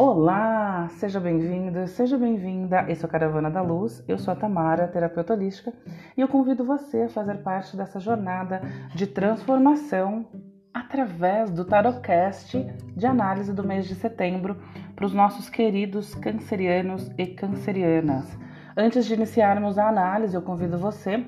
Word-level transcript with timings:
Olá, 0.00 0.86
seja 0.90 1.18
bem-vindo, 1.18 1.84
seja 1.88 2.16
bem-vinda. 2.16 2.84
Esse 2.88 3.04
é 3.04 3.08
o 3.08 3.10
Caravana 3.10 3.50
da 3.50 3.60
Luz. 3.60 4.00
Eu 4.06 4.16
sou 4.16 4.30
a 4.30 4.36
Tamara, 4.36 4.86
terapeuta 4.86 5.32
holística, 5.32 5.72
e 6.16 6.20
eu 6.20 6.28
convido 6.28 6.64
você 6.64 7.02
a 7.02 7.08
fazer 7.08 7.38
parte 7.38 7.76
dessa 7.76 7.98
jornada 7.98 8.62
de 8.94 9.08
transformação 9.08 10.24
através 10.72 11.50
do 11.50 11.64
Tarotcast 11.64 12.64
de 12.96 13.06
análise 13.06 13.52
do 13.52 13.66
mês 13.66 13.88
de 13.88 13.96
setembro 13.96 14.62
para 14.94 15.04
os 15.04 15.12
nossos 15.12 15.50
queridos 15.50 16.14
cancerianos 16.14 17.10
e 17.18 17.26
cancerianas. 17.26 18.38
Antes 18.76 19.04
de 19.04 19.14
iniciarmos 19.14 19.78
a 19.78 19.88
análise, 19.88 20.36
eu 20.36 20.42
convido 20.42 20.78
você 20.78 21.24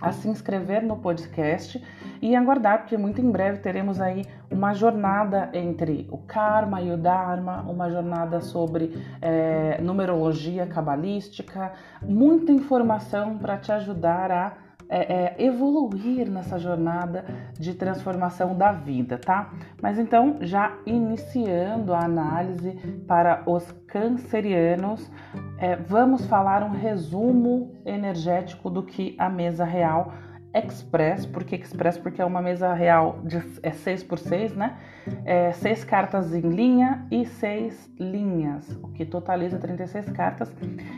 a 0.00 0.12
se 0.12 0.28
inscrever 0.28 0.82
no 0.82 0.96
podcast 0.96 1.82
e 2.20 2.34
aguardar, 2.34 2.78
porque 2.78 2.96
muito 2.96 3.20
em 3.20 3.30
breve 3.30 3.58
teremos 3.58 4.00
aí 4.00 4.24
uma 4.50 4.72
jornada 4.74 5.50
entre 5.52 6.06
o 6.10 6.18
karma 6.18 6.80
e 6.80 6.90
o 6.90 6.96
dharma, 6.96 7.62
uma 7.62 7.90
jornada 7.90 8.40
sobre 8.40 9.02
é, 9.20 9.80
numerologia 9.80 10.66
cabalística, 10.66 11.72
muita 12.02 12.52
informação 12.52 13.38
para 13.38 13.56
te 13.56 13.72
ajudar 13.72 14.30
a 14.30 14.67
é, 14.88 15.36
é, 15.38 15.44
evoluir 15.44 16.30
nessa 16.30 16.58
jornada 16.58 17.24
de 17.58 17.74
transformação 17.74 18.56
da 18.56 18.72
vida, 18.72 19.18
tá? 19.18 19.52
Mas 19.82 19.98
então, 19.98 20.38
já 20.40 20.72
iniciando 20.86 21.92
a 21.92 22.04
análise 22.04 22.72
para 23.06 23.42
os 23.46 23.70
cancerianos, 23.86 25.10
é, 25.58 25.76
vamos 25.76 26.26
falar 26.26 26.62
um 26.62 26.70
resumo 26.70 27.74
energético 27.84 28.70
do 28.70 28.82
que 28.82 29.14
a 29.18 29.28
mesa 29.28 29.64
real 29.64 30.12
Express, 30.54 31.26
por 31.26 31.44
que 31.44 31.56
Express? 31.56 31.98
Porque 31.98 32.22
é 32.22 32.24
uma 32.24 32.40
mesa 32.40 32.72
real 32.72 33.20
de 33.24 33.38
é 33.62 33.70
6 33.70 34.02
por 34.04 34.18
6 34.18 34.54
né? 34.56 34.78
É, 35.24 35.52
seis 35.52 35.84
cartas 35.84 36.34
em 36.34 36.40
linha 36.40 37.06
e 37.10 37.24
seis 37.24 37.90
linhas, 37.98 38.70
o 38.82 38.88
que 38.88 39.06
totaliza 39.06 39.58
36 39.58 40.10
cartas 40.10 40.54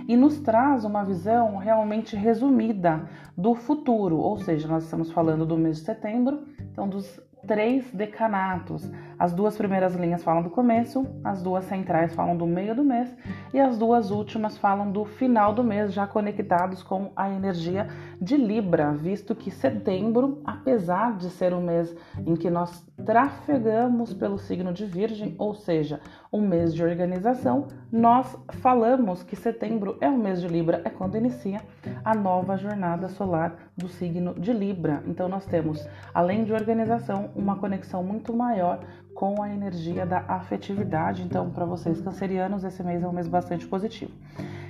e 0.09 0.17
nos 0.17 0.41
traz 0.41 0.84
uma 0.84 1.05
visão 1.05 1.56
realmente 1.56 2.17
resumida 2.17 3.09
do 3.37 3.55
futuro, 3.55 4.17
ou 4.17 4.37
seja, 4.37 4.67
nós 4.67 4.84
estamos 4.84 5.12
falando 5.12 5.47
do 5.47 5.56
mês 5.56 5.78
de 5.78 5.84
setembro, 5.84 6.45
então 6.73 6.89
dos 6.89 7.21
três 7.51 7.91
decanatos. 7.93 8.89
As 9.19 9.33
duas 9.33 9.56
primeiras 9.56 9.97
linhas 9.97 10.23
falam 10.23 10.41
do 10.41 10.51
começo, 10.51 11.05
as 11.25 11.43
duas 11.43 11.65
centrais 11.65 12.15
falam 12.15 12.37
do 12.37 12.47
meio 12.47 12.77
do 12.77 12.84
mês 12.84 13.15
e 13.53 13.59
as 13.59 13.77
duas 13.77 14.12
últimas 14.12 14.56
falam 14.56 14.93
do 14.93 15.05
final 15.05 15.53
do 15.53 15.65
mês, 15.65 15.93
já 15.93 16.06
conectados 16.06 16.81
com 16.81 17.11
a 17.17 17.28
energia 17.28 17.89
de 18.23 18.37
Libra, 18.37 18.93
visto 18.93 19.34
que 19.34 19.51
setembro, 19.51 20.41
apesar 20.45 21.17
de 21.17 21.28
ser 21.28 21.53
um 21.53 21.61
mês 21.61 21.95
em 22.25 22.37
que 22.37 22.48
nós 22.48 22.87
trafegamos 23.05 24.15
pelo 24.15 24.39
signo 24.39 24.73
de 24.73 24.87
Virgem, 24.87 25.34
ou 25.37 25.55
seja, 25.55 26.01
um 26.33 26.41
mês 26.41 26.73
de 26.73 26.83
organização, 26.83 27.67
nós 27.91 28.39
falamos 28.61 29.23
que 29.23 29.34
setembro 29.34 29.98
é 30.01 30.09
o 30.09 30.17
mês 30.17 30.41
de 30.41 30.47
Libra, 30.47 30.81
é 30.84 30.91
quando 30.91 31.17
inicia 31.17 31.61
a 32.05 32.15
nova 32.15 32.56
jornada 32.56 33.09
solar 33.09 33.56
do 33.77 33.89
signo 33.89 34.34
de 34.34 34.53
Libra. 34.53 35.03
Então 35.06 35.28
nós 35.28 35.45
temos, 35.47 35.87
além 36.15 36.45
de 36.45 36.53
organização, 36.53 37.31
uma 37.41 37.57
conexão 37.57 38.03
muito 38.03 38.33
maior 38.33 38.81
com 39.15 39.43
a 39.43 39.51
energia 39.51 40.07
da 40.07 40.25
afetividade. 40.29 41.23
Então, 41.23 41.51
para 41.51 41.65
vocês 41.65 42.01
cancerianos, 42.01 42.65
esse 42.65 42.83
mês 42.83 43.03
é 43.03 43.09
um 43.09 43.13
mês 43.13 43.29
bastante 43.29 43.67
positivo. 43.67 44.13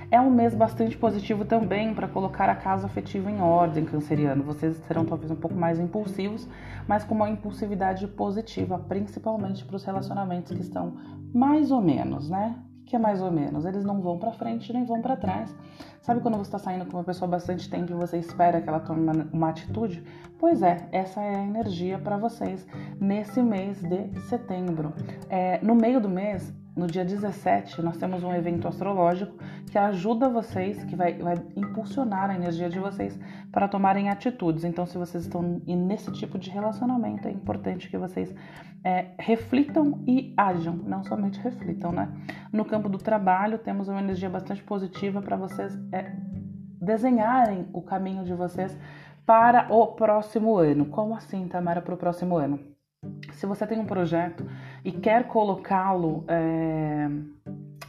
É 0.09 0.19
um 0.19 0.29
mês 0.29 0.53
bastante 0.53 0.97
positivo 0.97 1.45
também 1.45 1.93
para 1.93 2.07
colocar 2.07 2.49
a 2.49 2.55
casa 2.55 2.85
afetiva 2.85 3.31
em 3.31 3.39
ordem, 3.39 3.85
canceriano. 3.85 4.43
Vocês 4.43 4.75
serão 4.87 5.05
talvez 5.05 5.31
um 5.31 5.37
pouco 5.37 5.55
mais 5.55 5.79
impulsivos, 5.79 6.47
mas 6.85 7.05
com 7.05 7.15
uma 7.15 7.29
impulsividade 7.29 8.05
positiva, 8.07 8.77
principalmente 8.77 9.63
para 9.63 9.77
os 9.77 9.85
relacionamentos 9.85 10.51
que 10.51 10.61
estão 10.61 10.97
mais 11.33 11.71
ou 11.71 11.81
menos, 11.81 12.29
né? 12.29 12.55
Que 12.91 12.95
é 12.97 12.99
mais 12.99 13.21
ou 13.21 13.31
menos. 13.31 13.63
Eles 13.63 13.85
não 13.85 14.01
vão 14.01 14.19
para 14.19 14.33
frente 14.33 14.73
nem 14.73 14.83
vão 14.83 15.01
para 15.01 15.15
trás. 15.15 15.55
Sabe 16.01 16.19
quando 16.19 16.35
você 16.35 16.49
está 16.49 16.59
saindo 16.59 16.85
com 16.85 16.97
uma 16.97 17.05
pessoa 17.05 17.25
há 17.25 17.31
bastante 17.31 17.69
tempo 17.69 17.89
e 17.89 17.95
você 17.95 18.17
espera 18.17 18.59
que 18.59 18.67
ela 18.67 18.81
tome 18.81 18.99
uma, 18.99 19.29
uma 19.31 19.49
atitude? 19.49 20.03
Pois 20.37 20.61
é, 20.61 20.89
essa 20.91 21.21
é 21.21 21.35
a 21.37 21.45
energia 21.45 21.97
para 21.97 22.17
vocês 22.17 22.67
nesse 22.99 23.41
mês 23.41 23.81
de 23.81 24.19
setembro. 24.23 24.91
É, 25.29 25.57
no 25.63 25.73
meio 25.73 26.01
do 26.01 26.09
mês, 26.09 26.53
no 26.75 26.87
dia 26.87 27.03
17, 27.03 27.81
nós 27.81 27.97
temos 27.97 28.23
um 28.23 28.33
evento 28.33 28.67
astrológico 28.67 29.37
que 29.69 29.77
ajuda 29.77 30.29
vocês, 30.29 30.83
que 30.85 30.95
vai, 30.95 31.13
vai 31.13 31.35
impulsionar 31.55 32.29
a 32.29 32.35
energia 32.35 32.69
de 32.69 32.79
vocês 32.79 33.19
para 33.51 33.67
tomarem 33.67 34.09
atitudes. 34.09 34.63
Então, 34.63 34.85
se 34.85 34.97
vocês 34.97 35.23
estão 35.23 35.41
nesse 35.65 36.11
tipo 36.13 36.39
de 36.39 36.49
relacionamento, 36.49 37.27
é 37.27 37.31
importante 37.31 37.89
que 37.89 37.97
vocês 37.97 38.33
é, 38.83 39.11
reflitam 39.19 40.01
e 40.07 40.33
ajam, 40.37 40.75
não 40.75 41.03
somente 41.03 41.39
reflitam, 41.39 41.91
né? 41.91 42.09
No 42.51 42.63
campo 42.63 42.87
do 42.87 42.97
trabalho, 42.97 43.57
temos 43.57 43.89
uma 43.89 43.99
energia 43.99 44.29
bastante 44.29 44.63
positiva 44.63 45.21
para 45.21 45.35
vocês 45.35 45.77
é, 45.91 46.15
desenharem 46.81 47.67
o 47.73 47.81
caminho 47.81 48.23
de 48.23 48.33
vocês 48.33 48.77
para 49.25 49.67
o 49.73 49.87
próximo 49.87 50.57
ano. 50.57 50.85
Como 50.85 51.15
assim, 51.15 51.47
Tamara, 51.47 51.81
para 51.81 51.93
o 51.93 51.97
próximo 51.97 52.37
ano? 52.37 52.59
Se 53.33 53.47
você 53.47 53.65
tem 53.65 53.79
um 53.79 53.85
projeto 53.85 54.45
e 54.85 54.91
quer 54.91 55.27
colocá-lo 55.27 56.23
é, 56.27 57.09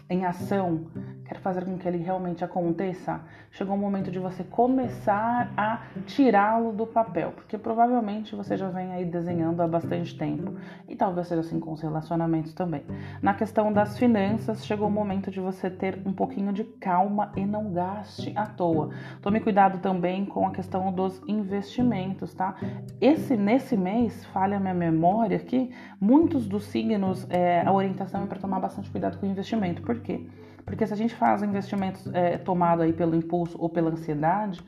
em 0.08 0.24
ação, 0.24 0.86
quer 1.32 1.40
fazer 1.40 1.64
com 1.64 1.78
que 1.78 1.88
ele 1.88 1.98
realmente 1.98 2.44
aconteça, 2.44 3.20
chegou 3.50 3.74
o 3.74 3.78
momento 3.78 4.10
de 4.10 4.18
você 4.18 4.44
começar 4.44 5.50
a 5.56 5.80
tirá-lo 6.04 6.72
do 6.72 6.86
papel, 6.86 7.32
porque 7.32 7.56
provavelmente 7.56 8.36
você 8.36 8.56
já 8.56 8.68
vem 8.68 8.92
aí 8.92 9.04
desenhando 9.04 9.62
há 9.62 9.66
bastante 9.66 10.16
tempo 10.16 10.54
e 10.86 10.94
talvez 10.94 11.28
seja 11.28 11.40
assim 11.40 11.58
com 11.58 11.72
os 11.72 11.80
relacionamentos 11.80 12.52
também. 12.52 12.82
Na 13.22 13.32
questão 13.32 13.72
das 13.72 13.98
finanças, 13.98 14.66
chegou 14.66 14.88
o 14.88 14.90
momento 14.90 15.30
de 15.30 15.40
você 15.40 15.70
ter 15.70 15.98
um 16.04 16.12
pouquinho 16.12 16.52
de 16.52 16.64
calma 16.64 17.32
e 17.34 17.46
não 17.46 17.72
gaste 17.72 18.32
à 18.36 18.44
toa. 18.44 18.90
Tome 19.22 19.40
cuidado 19.40 19.78
também 19.78 20.26
com 20.26 20.46
a 20.46 20.50
questão 20.50 20.92
dos 20.92 21.22
investimentos, 21.26 22.34
tá? 22.34 22.56
Esse 23.00 23.36
nesse 23.36 23.76
mês, 23.76 24.24
falha 24.26 24.60
minha 24.60 24.74
memória 24.74 25.38
aqui, 25.38 25.70
muitos 25.98 26.46
dos 26.46 26.64
signos, 26.64 27.26
é, 27.30 27.62
a 27.64 27.72
orientação 27.72 28.24
é 28.24 28.26
para 28.26 28.38
tomar 28.38 28.60
bastante 28.60 28.90
cuidado 28.90 29.18
com 29.18 29.26
o 29.26 29.30
investimento. 29.30 29.80
Por 29.80 30.00
quê? 30.00 30.26
Porque 30.64 30.86
se 30.86 30.92
a 30.92 30.96
gente 30.96 31.14
faz 31.14 31.42
investimentos 31.42 32.06
é, 32.14 32.38
tomado 32.38 32.82
aí 32.82 32.92
pelo 32.92 33.14
impulso 33.14 33.56
ou 33.60 33.68
pela 33.68 33.90
ansiedade, 33.90 34.64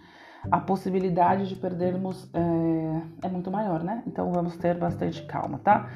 a 0.51 0.61
possibilidade 0.61 1.49
de 1.49 1.57
perdermos 1.57 2.29
é, 2.35 3.27
é, 3.27 3.29
muito 3.29 3.51
maior, 3.51 3.83
né? 3.83 4.03
Então 4.07 4.31
vamos 4.33 4.57
ter 4.57 4.77
bastante 4.77 5.23
calma, 5.25 5.59
tá? 5.59 5.89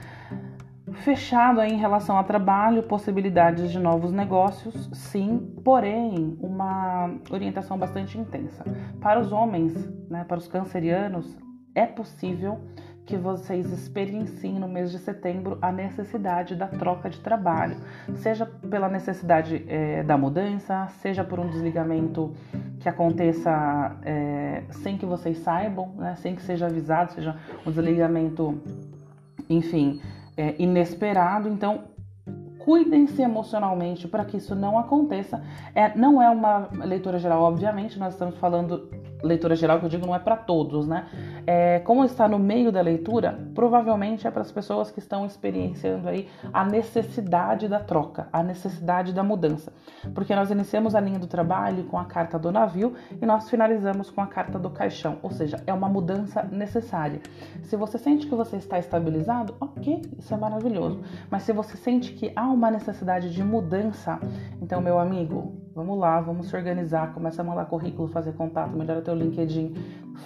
Fechado 0.93 1.61
aí 1.61 1.73
em 1.73 1.77
relação 1.77 2.17
ao 2.17 2.25
trabalho, 2.25 2.83
possibilidades 2.83 3.71
de 3.71 3.79
novos 3.79 4.11
negócios, 4.11 4.89
sim, 4.93 5.55
porém 5.63 6.39
uma 6.41 7.15
orientação 7.31 7.77
bastante 7.79 8.19
intensa. 8.19 8.65
Para 9.01 9.21
os 9.21 9.31
homens, 9.31 9.75
né, 10.09 10.25
para 10.25 10.39
os 10.39 10.49
cancerianos, 10.49 11.37
é 11.75 11.85
possível 11.85 12.59
que 13.05 13.17
vocês 13.17 13.71
experienciem 13.73 14.59
no 14.59 14.69
mês 14.69 14.91
de 14.91 14.99
setembro 14.99 15.59
a 15.63 15.73
necessidade 15.73 16.55
da 16.55 16.69
troca 16.69 17.09
de 17.09 17.21
trabalho, 17.21 17.77
seja 18.17 18.45
pela 18.69 18.89
necessidade 18.89 19.65
é, 19.69 20.03
da 20.03 20.17
mudança, 20.17 20.87
seja 21.01 21.25
por 21.25 21.41
um 21.41 21.49
desligamento 21.49 22.33
que 22.81 22.89
aconteça 22.89 23.97
é, 24.03 24.65
sem 24.71 24.97
que 24.97 25.05
vocês 25.05 25.39
saibam, 25.39 25.93
né, 25.97 26.15
sem 26.17 26.35
que 26.35 26.43
seja 26.43 26.67
avisado, 26.67 27.13
seja 27.13 27.37
um 27.67 27.71
desligamento, 27.71 28.61
enfim, 29.49 30.01
é, 30.37 30.55
inesperado. 30.59 31.49
Então, 31.49 31.85
cuidem-se 32.59 33.23
emocionalmente 33.23 34.07
para 34.07 34.25
que 34.25 34.37
isso 34.37 34.55
não 34.55 34.79
aconteça. 34.79 35.43
É, 35.75 35.97
não 35.97 36.23
é 36.23 36.29
uma 36.29 36.69
leitura 36.85 37.19
geral, 37.19 37.43
obviamente, 37.43 37.99
nós 37.99 38.13
estamos 38.13 38.37
falando 38.37 38.91
leitura 39.23 39.55
geral 39.57 39.79
que 39.79 39.85
eu 39.85 39.89
digo 39.89 40.07
não 40.07 40.15
é 40.15 40.19
para 40.19 40.37
todos, 40.37 40.87
né? 40.87 41.07
É, 41.47 41.81
como 41.81 42.05
está 42.05 42.29
no 42.29 42.39
meio 42.39 42.71
da 42.71 42.81
leitura, 42.81 43.39
provavelmente 43.55 44.27
é 44.27 44.31
para 44.31 44.43
as 44.43 44.53
pessoas 44.53 44.91
que 44.91 44.99
estão 44.99 45.27
experienciando 45.27 46.09
aí 46.09 46.29
a 46.53 46.65
necessidade 46.65 47.69
da 47.69 47.81
troca, 47.81 48.29
a 48.33 48.43
necessidade 48.43 49.13
da 49.13 49.23
mudança. 49.23 49.73
Porque 50.15 50.35
nós 50.35 50.51
iniciamos 50.51 50.95
a 50.95 51.01
linha 51.01 51.19
do 51.19 51.27
trabalho 51.27 51.85
com 51.85 51.99
a 51.99 52.05
carta 52.05 52.39
do 52.39 52.53
navio 52.53 52.95
e 53.21 53.27
nós 53.27 53.49
finalizamos 53.51 54.11
com 54.11 54.21
a 54.21 54.27
carta 54.27 54.59
do 54.59 54.71
caixão, 54.71 55.19
ou 55.23 55.31
seja, 55.31 55.63
é 55.67 55.73
uma 55.73 55.89
mudança 55.89 56.43
necessária. 56.45 57.21
Se 57.63 57.77
você 57.77 57.99
sente 57.99 58.27
que 58.27 58.35
você 58.35 58.57
está 58.57 58.79
estabilizado, 58.79 59.55
ok, 59.61 60.03
isso 60.19 60.33
é 60.33 60.37
maravilhoso. 60.37 61.01
Mas 61.31 61.43
se 61.43 61.53
você 61.53 61.77
sente 61.77 62.13
que 62.13 62.33
há 62.35 62.47
uma 62.49 62.71
necessidade 62.71 63.33
de 63.33 63.43
mudança, 63.43 64.19
então, 64.61 64.81
meu 64.81 64.99
amigo, 64.99 65.68
Vamos 65.79 65.97
lá, 65.97 66.21
vamos 66.21 66.49
se 66.49 66.57
organizar, 66.57 67.15
começa 67.15 67.41
a 67.41 67.45
mandar 67.45 67.67
currículo, 67.67 68.09
fazer 68.09 68.33
contato, 68.33 68.77
melhora 68.77 69.01
teu 69.01 69.15
LinkedIn, 69.15 69.75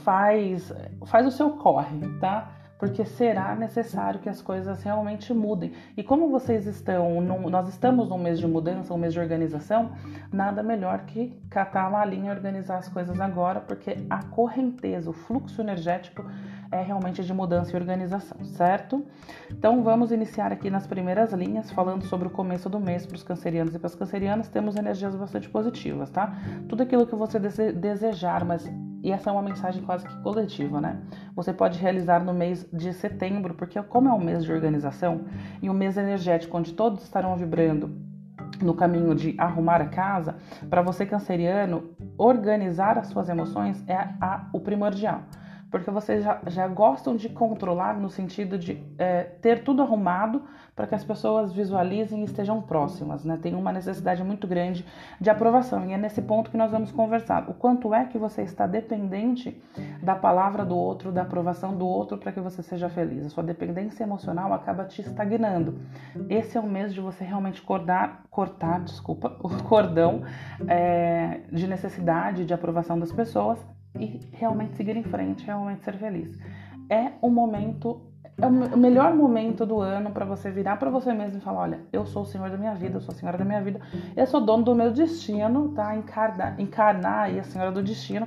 faz, 0.02 0.72
faz 1.04 1.26
o 1.26 1.31
seu 1.31 1.50
corre, 1.50 2.00
tá? 2.19 2.50
Porque 2.82 3.05
será 3.05 3.55
necessário 3.55 4.19
que 4.19 4.29
as 4.29 4.43
coisas 4.43 4.82
realmente 4.82 5.32
mudem. 5.32 5.70
E 5.96 6.02
como 6.02 6.29
vocês 6.29 6.67
estão, 6.67 7.20
no, 7.20 7.49
nós 7.49 7.69
estamos 7.69 8.08
num 8.08 8.19
mês 8.19 8.40
de 8.40 8.46
mudança, 8.49 8.93
um 8.93 8.99
mês 8.99 9.12
de 9.12 9.20
organização, 9.20 9.93
nada 10.32 10.64
melhor 10.64 11.05
que 11.05 11.29
catar 11.49 11.87
a 11.87 11.90
malinha 11.90 12.32
e 12.32 12.34
organizar 12.34 12.79
as 12.79 12.88
coisas 12.88 13.20
agora, 13.20 13.61
porque 13.61 13.99
a 14.11 14.25
correnteza, 14.25 15.08
o 15.08 15.12
fluxo 15.12 15.61
energético 15.61 16.29
é 16.73 16.82
realmente 16.82 17.23
de 17.23 17.32
mudança 17.32 17.70
e 17.70 17.76
organização, 17.79 18.44
certo? 18.46 19.06
Então 19.49 19.85
vamos 19.85 20.11
iniciar 20.11 20.50
aqui 20.50 20.69
nas 20.69 20.85
primeiras 20.85 21.32
linhas, 21.32 21.70
falando 21.70 22.02
sobre 22.06 22.26
o 22.26 22.31
começo 22.32 22.69
do 22.69 22.81
mês 22.81 23.06
para 23.06 23.14
os 23.14 23.23
cancerianos 23.23 23.76
e 23.76 23.78
para 23.78 23.87
as 23.87 23.94
cancerianas, 23.94 24.49
temos 24.49 24.75
energias 24.75 25.14
bastante 25.14 25.49
positivas, 25.49 26.11
tá? 26.11 26.37
Tudo 26.69 26.82
aquilo 26.82 27.06
que 27.06 27.14
você 27.14 27.38
desejar, 27.38 28.44
mas 28.44 28.69
e 29.02 29.10
essa 29.10 29.31
é 29.31 29.32
uma 29.32 29.43
mensagem 29.43 29.82
quase 29.82 30.06
que 30.06 30.22
coletiva, 30.22 30.81
né? 30.81 31.00
Você 31.34 31.52
pode 31.52 31.78
realizar 31.78 32.22
no 32.25 32.32
mês 32.32 32.66
de 32.72 32.93
setembro, 32.93 33.54
porque 33.54 33.82
como 33.82 34.08
é 34.08 34.12
um 34.12 34.20
mês 34.20 34.44
de 34.44 34.52
organização 34.52 35.22
e 35.60 35.69
um 35.69 35.75
mês 35.75 35.96
energético 35.96 36.56
onde 36.56 36.72
todos 36.72 37.02
estarão 37.02 37.37
vibrando 37.37 37.90
no 38.62 38.75
caminho 38.75 39.14
de 39.14 39.34
arrumar 39.38 39.81
a 39.81 39.88
casa, 39.88 40.37
para 40.70 40.82
você 40.82 41.04
canceriano, 41.04 41.90
organizar 42.16 42.96
as 42.96 43.08
suas 43.08 43.28
emoções 43.28 43.82
é 43.88 43.96
a, 44.20 44.49
o 44.52 44.60
primordial 44.60 45.22
porque 45.72 45.90
vocês 45.90 46.22
já, 46.22 46.38
já 46.46 46.69
gostam 46.69 47.16
de 47.16 47.30
controlar 47.30 47.98
no 47.98 48.10
sentido 48.10 48.58
de 48.58 48.80
é, 48.98 49.22
ter 49.22 49.64
tudo 49.64 49.80
arrumado 49.80 50.42
para 50.76 50.86
que 50.86 50.94
as 50.94 51.02
pessoas 51.02 51.52
visualizem 51.52 52.20
e 52.20 52.24
estejam 52.24 52.60
próximas, 52.60 53.24
né? 53.24 53.38
Tem 53.40 53.54
uma 53.54 53.72
necessidade 53.72 54.22
muito 54.22 54.46
grande 54.46 54.84
de 55.19 55.30
aprovação 55.30 55.86
e 55.86 55.92
é 55.92 55.98
nesse 55.98 56.20
ponto 56.20 56.50
que 56.50 56.56
nós 56.56 56.70
vamos 56.70 56.92
conversar. 56.92 57.48
O 57.48 57.54
quanto 57.54 57.94
é 57.94 58.04
que 58.04 58.19
você 58.19 58.42
está 58.42 58.66
dependente 58.66 59.60
da 60.02 60.14
palavra 60.14 60.64
do 60.64 60.76
outro, 60.76 61.10
da 61.10 61.22
aprovação 61.22 61.75
do 61.75 61.86
outro 61.86 62.18
para 62.18 62.32
que 62.32 62.40
você 62.40 62.62
seja 62.62 62.88
feliz. 62.90 63.25
A 63.25 63.30
sua 63.30 63.42
dependência 63.42 64.02
emocional 64.02 64.52
acaba 64.52 64.84
te 64.84 65.00
estagnando. 65.00 65.80
Esse 66.28 66.58
é 66.58 66.60
o 66.60 66.66
mês 66.66 66.92
de 66.92 67.00
você 67.00 67.25
realmente 67.25 67.62
cortar, 67.62 68.25
cortar, 68.30 68.80
desculpa, 68.80 69.36
o 69.42 69.48
cordão 69.64 70.22
é, 70.68 71.40
de 71.50 71.66
necessidade 71.66 72.44
de 72.44 72.52
aprovação 72.52 72.98
das 72.98 73.10
pessoas 73.10 73.58
e 73.98 74.20
realmente 74.32 74.76
seguir 74.76 74.96
em 74.96 75.02
frente, 75.02 75.44
realmente 75.44 75.84
ser 75.84 75.96
feliz. 75.96 76.38
É 76.88 77.12
o 77.20 77.30
momento, 77.30 78.00
é 78.40 78.46
o 78.46 78.78
melhor 78.78 79.14
momento 79.14 79.64
do 79.64 79.80
ano 79.80 80.10
para 80.10 80.24
você 80.24 80.50
virar 80.50 80.76
para 80.76 80.90
você 80.90 81.12
mesmo 81.12 81.38
e 81.38 81.40
falar: 81.40 81.60
olha, 81.60 81.80
eu 81.92 82.04
sou 82.04 82.22
o 82.22 82.26
senhor 82.26 82.50
da 82.50 82.56
minha 82.56 82.74
vida, 82.74 82.96
eu 82.96 83.00
sou 83.00 83.14
a 83.14 83.16
senhora 83.16 83.38
da 83.38 83.44
minha 83.44 83.60
vida, 83.62 83.80
eu 84.16 84.26
sou 84.26 84.40
dono 84.40 84.64
do 84.64 84.74
meu 84.74 84.90
destino, 84.90 85.70
tá? 85.70 85.94
Encarnar, 85.96 86.60
encarnar 86.60 87.24
aí 87.24 87.38
a 87.38 87.44
senhora 87.44 87.70
do 87.70 87.82
destino 87.82 88.26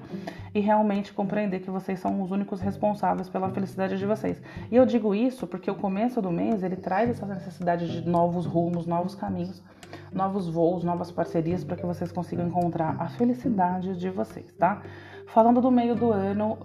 e 0.54 0.60
realmente 0.60 1.14
compreender 1.14 1.60
que 1.60 1.70
vocês 1.70 2.00
são 2.00 2.22
os 2.22 2.32
únicos 2.32 2.62
responsáveis 2.62 3.28
pela 3.28 3.50
felicidade 3.50 3.98
de 3.98 4.06
vocês. 4.06 4.42
E 4.72 4.76
eu 4.76 4.86
digo 4.86 5.14
isso 5.14 5.46
porque 5.48 5.70
o 5.70 5.76
começo 5.76 6.22
do 6.22 6.32
mês 6.32 6.64
ele 6.64 6.76
traz 6.76 7.10
essa 7.10 7.26
necessidade 7.26 7.92
de 7.92 8.08
novos 8.08 8.46
rumos, 8.46 8.86
novos 8.86 9.16
caminhos 9.16 9.62
novos 10.12 10.48
voos, 10.48 10.84
novas 10.84 11.12
parcerias 11.12 11.64
para 11.64 11.76
que 11.76 11.86
vocês 11.86 12.12
consigam 12.12 12.48
encontrar 12.48 12.96
a 13.00 13.10
felicidade 13.10 13.98
de 13.98 14.10
vocês, 14.10 14.52
tá? 14.54 14.82
Falando 15.28 15.62
do 15.62 15.72
meio 15.72 15.96
do 15.96 16.12
ano, 16.12 16.58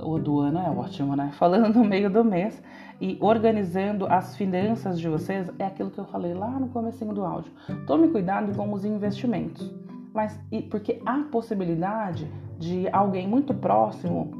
o 0.00 0.18
do 0.18 0.40
ano 0.40 0.58
é 0.58 0.70
ótimo, 0.70 1.14
né? 1.14 1.30
Falando 1.34 1.72
do 1.72 1.84
meio 1.84 2.10
do 2.10 2.24
mês 2.24 2.60
e 3.00 3.16
organizando 3.20 4.06
as 4.06 4.36
finanças 4.36 4.98
de 4.98 5.08
vocês, 5.08 5.50
é 5.58 5.64
aquilo 5.64 5.90
que 5.90 5.98
eu 5.98 6.04
falei 6.04 6.34
lá 6.34 6.50
no 6.50 6.68
comecinho 6.68 7.12
do 7.14 7.24
áudio. 7.24 7.52
Tome 7.86 8.08
cuidado 8.08 8.54
com 8.56 8.72
os 8.72 8.84
investimentos. 8.84 9.72
Mas 10.12 10.38
porque 10.70 11.00
há 11.06 11.18
possibilidade 11.30 12.28
de 12.58 12.88
alguém 12.92 13.28
muito 13.28 13.54
próximo 13.54 14.32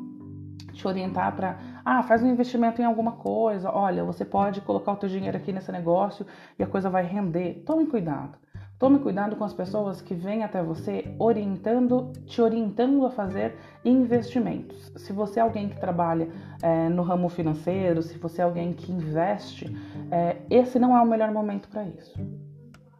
te 0.73 0.87
orientar 0.87 1.35
para, 1.35 1.59
ah, 1.85 2.03
faz 2.03 2.23
um 2.23 2.29
investimento 2.29 2.81
em 2.81 2.85
alguma 2.85 3.13
coisa, 3.13 3.71
olha, 3.71 4.05
você 4.05 4.25
pode 4.25 4.61
colocar 4.61 4.93
o 4.93 4.97
teu 4.97 5.09
dinheiro 5.09 5.37
aqui 5.37 5.53
nesse 5.53 5.73
negócio 5.73 6.25
e 6.59 6.63
a 6.63 6.67
coisa 6.67 6.89
vai 6.89 7.05
render. 7.05 7.63
Tome 7.67 7.87
cuidado. 7.87 8.39
Tome 8.79 9.01
cuidado 9.01 9.35
com 9.35 9.43
as 9.43 9.53
pessoas 9.53 10.01
que 10.01 10.15
vêm 10.15 10.45
até 10.45 10.63
você 10.63 11.13
orientando, 11.19 12.13
te 12.27 12.41
orientando 12.41 13.05
a 13.05 13.11
fazer 13.11 13.57
investimentos. 13.85 14.93
Se 14.95 15.13
você 15.13 15.41
é 15.41 15.43
alguém 15.43 15.69
que 15.69 15.81
trabalha 15.81 16.29
é, 16.63 16.89
no 16.89 17.03
ramo 17.03 17.29
financeiro, 17.29 18.01
se 18.03 18.17
você 18.19 18.41
é 18.41 18.45
alguém 18.45 18.73
que 18.73 18.93
investe, 18.93 19.77
é, 20.13 20.37
esse 20.49 20.79
não 20.79 20.97
é 20.97 21.03
o 21.03 21.07
melhor 21.07 21.33
momento 21.33 21.69
para 21.69 21.83
isso. 21.83 22.15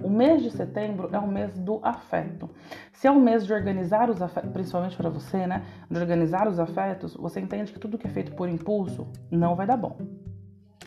O 0.03 0.11
mês 0.11 0.43
de 0.43 0.51
setembro 0.51 1.11
é 1.13 1.19
o 1.19 1.29
mês 1.29 1.57
do 1.57 1.79
afeto. 1.85 2.51
Se 2.93 3.07
é 3.07 3.11
um 3.13 3.21
mês 3.21 3.47
de 3.47 3.53
organizar 3.53 4.11
os 4.11 4.21
afetos, 4.21 4.51
principalmente 4.51 4.97
para 4.97 5.11
você, 5.11 5.47
né? 5.47 5.65
De 5.89 5.97
organizar 5.97 6.49
os 6.49 6.59
afetos, 6.59 7.15
você 7.15 7.39
entende 7.39 7.73
que 7.73 7.79
tudo 7.79 7.99
que 7.99 8.07
é 8.09 8.11
feito 8.11 8.33
por 8.33 8.49
impulso 8.49 9.07
não 9.31 9.55
vai 9.55 9.67
dar 9.67 9.77
bom. 9.77 9.97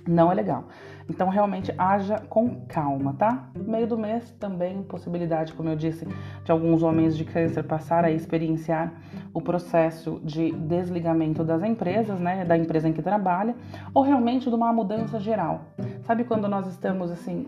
Não 0.08 0.32
é 0.32 0.36
legal. 0.36 0.66
Então, 1.10 1.30
realmente, 1.30 1.74
haja 1.78 2.20
com 2.30 2.62
calma, 2.68 3.14
tá? 3.14 3.50
Meio 3.56 3.86
do 3.86 3.98
mês 3.98 4.32
também, 4.40 4.82
possibilidade, 4.84 5.54
como 5.54 5.70
eu 5.70 5.76
disse, 5.76 6.08
de 6.44 6.52
alguns 6.52 6.84
homens 6.84 7.18
de 7.18 7.26
câncer 7.26 7.64
passar 7.64 8.06
a 8.06 8.12
experienciar 8.12 8.94
o 9.34 9.42
processo 9.42 10.22
de 10.24 10.52
desligamento 10.52 11.44
das 11.44 11.64
empresas, 11.64 12.20
né? 12.20 12.46
Da 12.46 12.58
empresa 12.58 12.88
em 12.88 12.94
que 12.94 13.02
trabalha, 13.02 13.56
ou 13.94 14.04
realmente 14.04 14.50
de 14.50 14.56
uma 14.56 14.72
mudança 14.72 15.20
geral. 15.20 15.66
Sabe 16.04 16.24
quando 16.24 16.48
nós 16.48 16.68
estamos, 16.68 17.12
assim, 17.12 17.48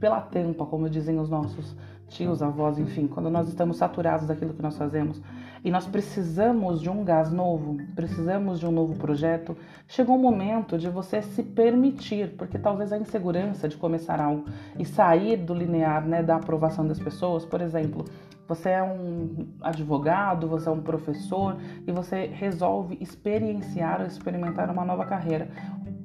pela 0.00 0.20
tampa, 0.20 0.64
como 0.64 0.88
dizem 0.88 1.18
os 1.18 1.28
nossos 1.28 1.76
tios, 2.12 2.42
avós, 2.42 2.78
enfim, 2.78 3.06
quando 3.06 3.30
nós 3.30 3.48
estamos 3.48 3.76
saturados 3.76 4.26
daquilo 4.26 4.54
que 4.54 4.62
nós 4.62 4.76
fazemos. 4.76 5.20
E 5.64 5.70
nós 5.70 5.86
precisamos 5.86 6.80
de 6.80 6.90
um 6.90 7.04
gás 7.04 7.30
novo, 7.30 7.76
precisamos 7.94 8.58
de 8.58 8.66
um 8.66 8.72
novo 8.72 8.96
projeto, 8.96 9.56
chegou 9.86 10.16
o 10.16 10.18
momento 10.18 10.76
de 10.76 10.88
você 10.88 11.22
se 11.22 11.42
permitir, 11.42 12.34
porque 12.36 12.58
talvez 12.58 12.92
a 12.92 12.98
insegurança 12.98 13.68
de 13.68 13.76
começar 13.76 14.20
algo 14.20 14.44
e 14.76 14.84
sair 14.84 15.36
do 15.36 15.54
linear, 15.54 16.04
né, 16.04 16.20
da 16.20 16.36
aprovação 16.36 16.86
das 16.86 16.98
pessoas, 16.98 17.44
por 17.44 17.60
exemplo, 17.60 18.04
você 18.48 18.70
é 18.70 18.82
um 18.82 19.46
advogado, 19.60 20.48
você 20.48 20.68
é 20.68 20.72
um 20.72 20.82
professor 20.82 21.56
e 21.86 21.92
você 21.92 22.26
resolve 22.26 22.98
experienciar 23.00 24.00
ou 24.00 24.06
experimentar 24.06 24.68
uma 24.68 24.84
nova 24.84 25.06
carreira. 25.06 25.48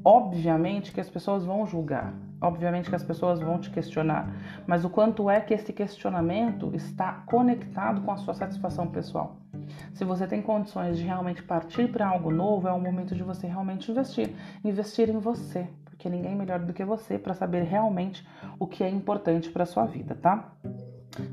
Obviamente 0.03 0.93
que 0.93 1.01
as 1.01 1.09
pessoas 1.09 1.43
vão 1.43 1.65
julgar, 1.65 2.13
obviamente 2.41 2.89
que 2.89 2.95
as 2.95 3.03
pessoas 3.03 3.39
vão 3.39 3.59
te 3.59 3.69
questionar, 3.69 4.31
mas 4.65 4.85
o 4.85 4.89
quanto 4.89 5.29
é 5.29 5.39
que 5.41 5.53
esse 5.53 5.73
questionamento 5.73 6.71
está 6.73 7.23
conectado 7.25 8.01
com 8.01 8.11
a 8.11 8.17
sua 8.17 8.33
satisfação 8.33 8.87
pessoal? 8.87 9.37
Se 9.93 10.03
você 10.03 10.27
tem 10.27 10.41
condições 10.41 10.97
de 10.97 11.03
realmente 11.03 11.43
partir 11.43 11.91
para 11.91 12.07
algo 12.07 12.31
novo, 12.31 12.67
é 12.67 12.71
o 12.71 12.79
momento 12.79 13.15
de 13.15 13.23
você 13.23 13.47
realmente 13.47 13.91
investir, 13.91 14.33
investir 14.63 15.09
em 15.09 15.19
você, 15.19 15.67
porque 15.85 16.09
ninguém 16.09 16.33
é 16.33 16.35
melhor 16.35 16.59
do 16.59 16.73
que 16.73 16.85
você 16.85 17.17
para 17.17 17.33
saber 17.33 17.63
realmente 17.63 18.27
o 18.59 18.67
que 18.67 18.83
é 18.83 18.89
importante 18.89 19.49
para 19.49 19.65
sua 19.65 19.85
vida, 19.85 20.15
tá? 20.15 20.51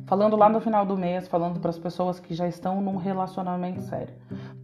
Falando 0.07 0.37
lá 0.37 0.49
no 0.49 0.61
final 0.61 0.87
do 0.87 0.97
mês, 0.97 1.29
falando 1.29 1.61
para 1.61 1.71
as 1.71 1.79
pessoas 1.79 2.19
que 2.19 2.35
já 2.35 2.49
estão 2.49 2.81
num 2.81 2.97
relacionamento 2.97 3.83
sério. 3.83 4.15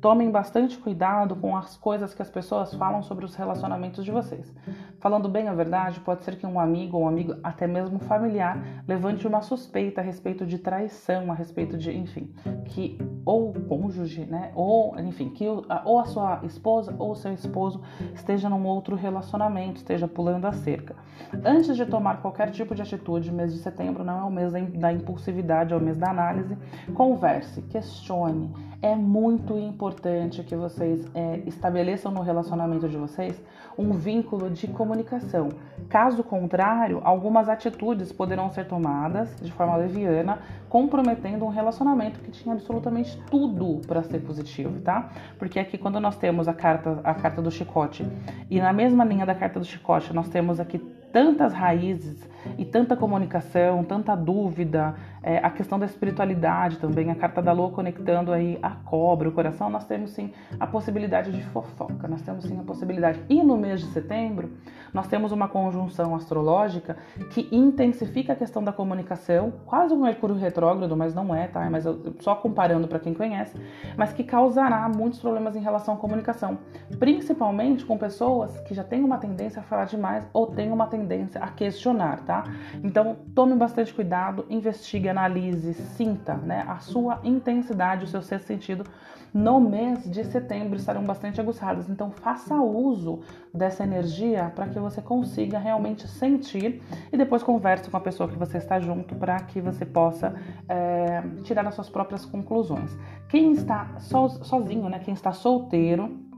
Tomem 0.00 0.30
bastante 0.30 0.78
cuidado 0.78 1.36
com 1.36 1.54
as 1.54 1.76
coisas 1.76 2.14
que 2.14 2.22
as 2.22 2.30
pessoas 2.30 2.72
falam 2.74 3.02
sobre 3.02 3.24
os 3.24 3.34
relacionamentos 3.34 4.02
de 4.04 4.10
vocês. 4.10 4.50
Falando 4.98 5.28
bem 5.28 5.48
a 5.48 5.54
verdade, 5.54 6.00
pode 6.00 6.24
ser 6.24 6.36
que 6.36 6.46
um 6.46 6.58
amigo 6.58 6.96
ou 6.96 7.04
um 7.04 7.08
amigo, 7.08 7.34
até 7.42 7.66
mesmo 7.66 7.98
familiar, 7.98 8.82
levante 8.88 9.26
uma 9.26 9.42
suspeita 9.42 10.00
a 10.00 10.04
respeito 10.04 10.46
de 10.46 10.58
traição, 10.58 11.30
a 11.30 11.34
respeito 11.34 11.76
de, 11.76 11.90
enfim, 11.90 12.32
que 12.66 12.98
ou 13.24 13.50
o 13.50 13.60
cônjuge, 13.64 14.24
né, 14.24 14.52
ou, 14.54 14.98
enfim, 14.98 15.28
que 15.30 15.46
ou 15.46 15.98
a 15.98 16.04
sua 16.06 16.40
esposa 16.44 16.94
ou 16.98 17.12
o 17.12 17.16
seu 17.16 17.32
esposo 17.32 17.82
esteja 18.14 18.48
num 18.48 18.66
outro 18.66 18.96
relacionamento, 18.96 19.76
esteja 19.76 20.08
pulando 20.08 20.46
a 20.46 20.52
cerca. 20.52 20.96
Antes 21.44 21.76
de 21.76 21.84
tomar 21.84 22.20
qualquer 22.22 22.50
tipo 22.50 22.74
de 22.74 22.82
atitude, 22.82 23.30
mês 23.30 23.52
de 23.52 23.58
setembro 23.58 24.02
não 24.02 24.20
é 24.20 24.24
o 24.24 24.30
mês 24.30 24.52
da 24.52 24.92
impulsividade, 25.00 25.72
é 25.72 25.76
o 25.76 25.80
mês 25.80 25.96
da 25.96 26.10
análise. 26.10 26.56
Converse, 26.94 27.62
questione. 27.62 28.50
É 28.82 28.94
muito 28.94 29.58
importante 29.58 30.42
que 30.42 30.56
vocês 30.56 31.06
é, 31.14 31.42
estabeleçam 31.46 32.10
no 32.10 32.22
relacionamento 32.22 32.88
de 32.88 32.96
vocês 32.96 33.38
um 33.76 33.92
vínculo 33.92 34.48
de 34.50 34.66
comunicação. 34.68 35.50
Caso 35.88 36.22
contrário, 36.22 37.00
algumas 37.04 37.48
atitudes 37.48 38.12
poderão 38.12 38.50
ser 38.50 38.66
tomadas 38.66 39.34
de 39.40 39.52
forma 39.52 39.76
leviana, 39.76 40.38
comprometendo 40.68 41.44
um 41.44 41.48
relacionamento 41.48 42.20
que 42.20 42.30
tinha 42.30 42.54
absolutamente 42.54 43.20
tudo 43.30 43.80
para 43.86 44.02
ser 44.02 44.20
positivo, 44.20 44.80
tá? 44.80 45.10
Porque 45.38 45.58
aqui 45.58 45.76
quando 45.76 46.00
nós 46.00 46.16
temos 46.16 46.48
a 46.48 46.54
carta, 46.54 47.00
a 47.04 47.14
carta 47.14 47.42
do 47.42 47.50
chicote 47.50 48.06
e 48.48 48.60
na 48.60 48.72
mesma 48.72 49.04
linha 49.04 49.26
da 49.26 49.34
carta 49.34 49.58
do 49.58 49.64
chicote 49.64 50.12
nós 50.14 50.28
temos 50.28 50.60
aqui 50.60 50.78
tantas 51.12 51.52
raízes 51.52 52.28
e 52.58 52.64
tanta 52.64 52.96
comunicação, 52.96 53.84
tanta 53.84 54.14
dúvida, 54.14 54.94
é, 55.22 55.38
a 55.38 55.50
questão 55.50 55.78
da 55.78 55.84
espiritualidade 55.84 56.78
também, 56.78 57.10
a 57.10 57.14
carta 57.14 57.42
da 57.42 57.52
lua 57.52 57.70
conectando 57.70 58.32
aí 58.32 58.58
a 58.62 58.70
cobra, 58.70 59.28
o 59.28 59.32
coração, 59.32 59.68
nós 59.68 59.84
temos 59.84 60.12
sim 60.12 60.32
a 60.58 60.66
possibilidade 60.66 61.30
de 61.30 61.42
fofoca, 61.44 62.08
nós 62.08 62.22
temos 62.22 62.44
sim 62.44 62.58
a 62.58 62.62
possibilidade. 62.62 63.20
E 63.28 63.42
no 63.42 63.56
mês 63.56 63.80
de 63.80 63.86
setembro, 63.88 64.50
nós 64.92 65.06
temos 65.06 65.32
uma 65.32 65.48
conjunção 65.48 66.14
astrológica 66.14 66.96
que 67.30 67.48
intensifica 67.52 68.32
a 68.32 68.36
questão 68.36 68.64
da 68.64 68.72
comunicação, 68.72 69.52
quase 69.66 69.92
um 69.92 70.00
Mercúrio 70.00 70.36
retrógrado, 70.36 70.96
mas 70.96 71.14
não 71.14 71.34
é, 71.34 71.46
tá? 71.46 71.68
Mas 71.70 71.84
eu, 71.84 72.14
só 72.20 72.34
comparando 72.34 72.88
para 72.88 72.98
quem 72.98 73.12
conhece, 73.12 73.56
mas 73.96 74.12
que 74.12 74.24
causará 74.24 74.88
muitos 74.88 75.20
problemas 75.20 75.54
em 75.54 75.60
relação 75.60 75.94
à 75.94 75.96
comunicação, 75.96 76.58
principalmente 76.98 77.84
com 77.84 77.96
pessoas 77.98 78.58
que 78.60 78.74
já 78.74 78.82
têm 78.82 79.04
uma 79.04 79.18
tendência 79.18 79.60
a 79.60 79.62
falar 79.62 79.84
demais 79.84 80.26
ou 80.32 80.46
têm 80.46 80.72
uma 80.72 80.86
tendência 80.86 80.99
a 81.40 81.48
questionar, 81.48 82.20
tá? 82.24 82.44
Então, 82.82 83.16
tome 83.34 83.54
bastante 83.54 83.92
cuidado, 83.92 84.46
investigue, 84.48 85.08
analise, 85.08 85.74
sinta, 85.74 86.34
né, 86.34 86.64
a 86.68 86.78
sua 86.78 87.20
intensidade, 87.24 88.04
o 88.04 88.08
seu 88.08 88.22
sexto 88.22 88.46
sentido 88.46 88.84
no 89.32 89.60
mês 89.60 90.10
de 90.10 90.24
setembro 90.24 90.76
estarão 90.76 91.04
bastante 91.04 91.40
aguçadas. 91.40 91.88
Então, 91.88 92.10
faça 92.10 92.56
uso 92.56 93.20
dessa 93.54 93.84
energia 93.84 94.52
para 94.54 94.66
que 94.66 94.78
você 94.78 95.00
consiga 95.00 95.58
realmente 95.58 96.06
sentir 96.08 96.82
e 97.12 97.16
depois 97.16 97.42
converse 97.42 97.88
com 97.88 97.96
a 97.96 98.00
pessoa 98.00 98.28
que 98.28 98.36
você 98.36 98.58
está 98.58 98.80
junto 98.80 99.14
para 99.14 99.38
que 99.40 99.60
você 99.60 99.86
possa 99.86 100.34
é, 100.68 101.22
tirar 101.44 101.66
as 101.66 101.74
suas 101.74 101.88
próprias 101.88 102.24
conclusões. 102.24 102.96
Quem 103.28 103.52
está 103.52 103.98
so, 103.98 104.28
sozinho, 104.44 104.88
né, 104.88 104.98
quem 104.98 105.14
está 105.14 105.32
solteiro, 105.32 106.29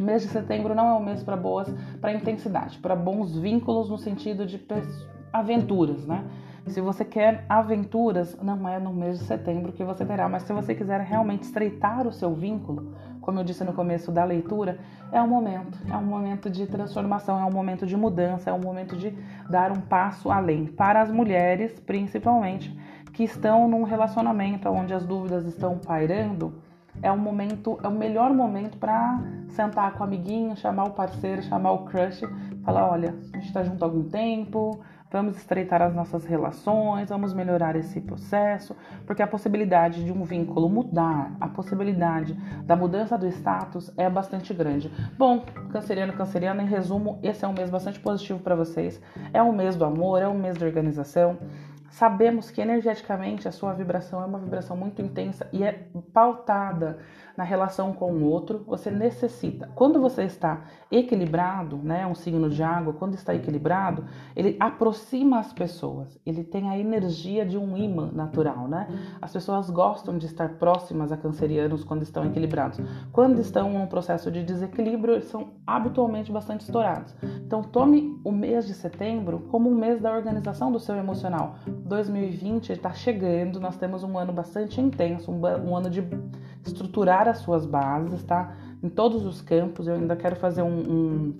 mês 0.00 0.22
de 0.22 0.28
setembro 0.28 0.74
não 0.74 0.88
é 0.88 0.94
um 0.94 1.04
mês 1.04 1.22
para 1.22 1.36
boas, 1.36 1.72
para 2.00 2.12
intensidade, 2.12 2.78
para 2.78 2.96
bons 2.96 3.36
vínculos 3.36 3.90
no 3.90 3.98
sentido 3.98 4.46
de 4.46 4.60
aventuras, 5.32 6.06
né? 6.06 6.24
Se 6.66 6.80
você 6.80 7.04
quer 7.04 7.44
aventuras, 7.48 8.38
não 8.40 8.68
é 8.68 8.78
no 8.78 8.92
mês 8.92 9.18
de 9.18 9.24
setembro 9.24 9.72
que 9.72 9.82
você 9.82 10.04
terá, 10.04 10.28
mas 10.28 10.44
se 10.44 10.52
você 10.52 10.74
quiser 10.74 11.00
realmente 11.00 11.42
estreitar 11.42 12.06
o 12.06 12.12
seu 12.12 12.32
vínculo, 12.32 12.94
como 13.20 13.40
eu 13.40 13.44
disse 13.44 13.64
no 13.64 13.72
começo 13.72 14.12
da 14.12 14.24
leitura, 14.24 14.78
é 15.10 15.20
um 15.20 15.26
momento, 15.26 15.76
é 15.90 15.96
um 15.96 16.04
momento 16.04 16.48
de 16.48 16.66
transformação, 16.66 17.40
é 17.40 17.44
um 17.44 17.50
momento 17.50 17.84
de 17.84 17.96
mudança, 17.96 18.50
é 18.50 18.52
um 18.52 18.60
momento 18.60 18.96
de 18.96 19.10
dar 19.50 19.72
um 19.72 19.80
passo 19.80 20.30
além. 20.30 20.66
Para 20.66 21.02
as 21.02 21.10
mulheres, 21.10 21.80
principalmente, 21.80 22.76
que 23.12 23.24
estão 23.24 23.66
num 23.66 23.82
relacionamento 23.82 24.68
onde 24.68 24.94
as 24.94 25.04
dúvidas 25.04 25.44
estão 25.44 25.78
pairando, 25.78 26.54
é 27.02 27.10
um 27.10 27.18
momento, 27.18 27.78
é 27.82 27.88
o 27.88 27.92
melhor 27.92 28.32
momento 28.32 28.78
para 28.78 29.20
sentar 29.48 29.92
com 29.92 30.00
o 30.00 30.04
amiguinho, 30.04 30.56
chamar 30.56 30.84
o 30.84 30.90
parceiro, 30.90 31.42
chamar 31.42 31.72
o 31.72 31.84
crush, 31.84 32.22
falar, 32.64 32.88
olha, 32.88 33.14
a 33.32 33.36
gente 33.36 33.48
está 33.48 33.62
junto 33.62 33.82
há 33.82 33.86
algum 33.86 34.04
tempo, 34.04 34.80
vamos 35.10 35.36
estreitar 35.36 35.82
as 35.82 35.94
nossas 35.94 36.24
relações, 36.24 37.10
vamos 37.10 37.34
melhorar 37.34 37.76
esse 37.76 38.00
processo, 38.00 38.74
porque 39.04 39.22
a 39.22 39.26
possibilidade 39.26 40.04
de 40.04 40.10
um 40.10 40.24
vínculo 40.24 40.70
mudar, 40.70 41.36
a 41.38 41.48
possibilidade 41.48 42.32
da 42.64 42.74
mudança 42.74 43.18
do 43.18 43.26
status 43.26 43.92
é 43.98 44.08
bastante 44.08 44.54
grande. 44.54 44.90
Bom, 45.18 45.44
canceriano, 45.70 46.14
canceriana, 46.14 46.62
em 46.62 46.66
resumo, 46.66 47.18
esse 47.22 47.44
é 47.44 47.48
um 47.48 47.52
mês 47.52 47.68
bastante 47.68 48.00
positivo 48.00 48.38
para 48.38 48.54
vocês. 48.54 49.00
É 49.34 49.42
um 49.42 49.52
mês 49.52 49.76
do 49.76 49.84
amor, 49.84 50.22
é 50.22 50.28
um 50.28 50.38
mês 50.38 50.56
de 50.56 50.64
organização. 50.64 51.36
Sabemos 51.92 52.50
que 52.50 52.62
energeticamente 52.62 53.46
a 53.46 53.52
sua 53.52 53.74
vibração 53.74 54.22
é 54.22 54.24
uma 54.24 54.38
vibração 54.38 54.74
muito 54.74 55.02
intensa 55.02 55.46
e 55.52 55.62
é 55.62 55.72
pautada 56.12 56.98
na 57.36 57.44
relação 57.44 57.92
com 57.92 58.12
o 58.12 58.24
outro. 58.24 58.64
Você 58.66 58.90
necessita. 58.90 59.68
Quando 59.74 60.00
você 60.00 60.22
está 60.22 60.64
equilibrado, 60.90 61.76
né, 61.76 62.06
um 62.06 62.14
signo 62.14 62.48
de 62.48 62.62
água, 62.62 62.94
quando 62.94 63.14
está 63.14 63.34
equilibrado, 63.34 64.06
ele 64.34 64.56
aproxima 64.58 65.38
as 65.38 65.52
pessoas. 65.52 66.18
Ele 66.24 66.42
tem 66.42 66.70
a 66.70 66.78
energia 66.78 67.44
de 67.44 67.58
um 67.58 67.76
imã 67.76 68.10
natural, 68.10 68.66
né? 68.66 68.88
As 69.20 69.32
pessoas 69.32 69.68
gostam 69.68 70.16
de 70.16 70.24
estar 70.24 70.48
próximas 70.54 71.12
a 71.12 71.16
cancerianos 71.18 71.84
quando 71.84 72.02
estão 72.02 72.24
equilibrados. 72.24 72.80
Quando 73.12 73.38
estão 73.38 73.70
num 73.70 73.86
processo 73.86 74.30
de 74.30 74.42
desequilíbrio, 74.42 75.14
eles 75.14 75.26
são 75.26 75.50
habitualmente 75.66 76.32
bastante 76.32 76.62
estourados. 76.62 77.14
Então, 77.44 77.62
tome 77.62 78.18
o 78.24 78.32
mês 78.32 78.66
de 78.66 78.72
setembro 78.72 79.40
como 79.50 79.70
um 79.70 79.74
mês 79.74 80.00
da 80.00 80.10
organização 80.10 80.72
do 80.72 80.80
seu 80.80 80.96
emocional 80.96 81.56
2020 81.84 82.72
está 82.72 82.92
chegando, 82.92 83.60
nós 83.60 83.76
temos 83.76 84.02
um 84.02 84.18
ano 84.18 84.32
bastante 84.32 84.80
intenso, 84.80 85.30
um, 85.30 85.40
um, 85.40 85.76
ano 85.76 85.90
de 85.90 86.02
estruturar 86.64 87.28
as 87.28 87.38
suas 87.38 87.66
bases, 87.66 88.22
tá? 88.22 88.56
Em 88.82 88.88
todos 88.88 89.26
os 89.26 89.40
campos, 89.40 89.86
eu 89.86 89.94
ainda 89.94 90.16
quero 90.16 90.36
fazer 90.36 90.62
um, 90.62 90.68
um 90.68 91.34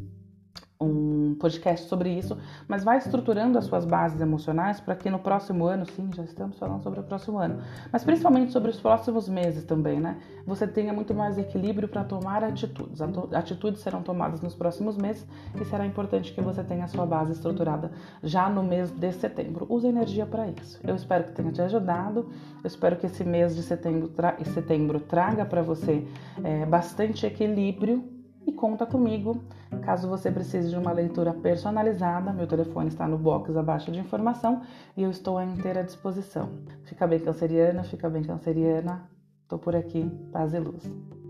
um 0.83 1.35
podcast 1.39 1.89
sobre 1.89 2.11
isso, 2.11 2.37
mas 2.69 2.85
vai 2.85 2.99
estruturando 2.99 3.59
as 3.59 3.65
suas 3.65 3.85
bases 3.85 4.21
emocionais 4.21 4.81
para 4.81 4.95
que 4.95 5.11
no 5.11 5.19
próximo 5.19 5.67
ano, 5.67 5.87
sim, 5.87 6.11
já 6.15 6.23
estamos 6.23 6.59
falando 6.59 6.83
sobre 6.83 7.01
o 7.01 7.03
próximo 7.03 7.39
ano, 7.39 7.63
mas 7.91 8.05
principalmente 8.05 8.53
sobre 8.53 8.71
os 8.71 8.81
próximos 8.81 9.29
meses 9.29 9.65
também, 9.65 10.01
né? 10.01 10.19
Você 10.47 10.67
tenha 10.67 10.93
muito 10.93 11.15
mais 11.15 11.39
equilíbrio 11.39 11.89
para 11.89 12.05
tomar 12.05 12.43
atitudes. 12.43 13.01
Atitudes 13.33 13.81
serão 13.81 14.03
tomadas 14.03 14.41
nos 14.41 14.55
próximos 14.55 14.97
meses 14.97 15.27
e 15.61 15.65
será 15.65 15.87
importante 15.87 16.33
que 16.33 16.41
você 16.41 16.65
tenha 16.65 16.85
a 16.85 16.89
sua 16.89 17.07
base 17.07 17.33
estruturada 17.33 17.93
já 18.23 18.49
no 18.49 18.63
mês 18.63 18.91
de 18.91 19.13
setembro. 19.13 19.67
Use 19.69 19.87
energia 19.87 20.27
para 20.27 20.49
isso. 20.49 20.81
Eu 20.83 20.95
espero 20.95 21.25
que 21.25 21.33
tenha 21.33 21.53
te 21.53 21.63
ajudado. 21.63 22.29
Eu 22.63 22.67
espero 22.67 22.97
que 22.97 23.07
esse 23.07 23.25
mês 23.25 23.55
de 23.55 23.63
setembro, 23.63 24.09
tra 24.09 24.37
setembro 24.45 25.01
traga 25.01 25.45
para 25.45 25.63
você 25.63 26.07
é, 26.43 26.67
bastante 26.67 27.27
equilíbrio 27.27 28.12
conta 28.57 28.87
comigo 28.87 29.43
caso 29.83 30.09
você 30.09 30.31
precise 30.31 30.71
de 30.71 30.77
uma 30.77 30.93
leitura 30.93 31.33
personalizada. 31.33 32.33
Meu 32.33 32.47
telefone 32.47 32.89
está 32.89 33.07
no 33.09 33.19
box 33.19 33.57
abaixo 33.57 33.91
de 33.91 33.99
informação 33.99 34.63
e 34.97 35.03
eu 35.03 35.11
estou 35.11 35.39
à 35.39 35.45
inteira 35.45 35.83
disposição. 35.83 36.49
Fica 36.85 37.07
bem 37.07 37.19
canceriana, 37.19 37.83
fica 37.85 38.09
bem 38.09 38.23
canceriana. 38.23 39.09
Tô 39.49 39.59
por 39.59 39.77
aqui, 39.77 40.11
paz 40.33 40.55
e 40.55 40.59
luz. 40.59 41.22